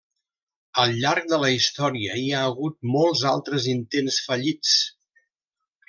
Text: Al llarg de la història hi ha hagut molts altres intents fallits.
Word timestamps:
Al 0.83 0.93
llarg 1.03 1.27
de 1.33 1.39
la 1.43 1.51
història 1.57 2.17
hi 2.21 2.25
ha 2.37 2.41
hagut 2.47 2.79
molts 2.95 3.25
altres 3.35 3.71
intents 3.77 4.19
fallits. 4.31 4.77